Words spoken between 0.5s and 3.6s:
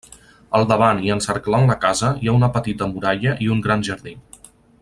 Al davant i encerclant la casa hi ha una petita muralla i